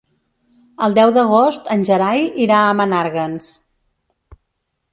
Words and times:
El 0.85 0.95
deu 0.99 1.11
d'agost 1.17 1.69
en 1.75 1.85
Gerai 1.89 2.25
irà 2.45 2.63
a 2.63 2.73
Menàrguens. 2.81 3.51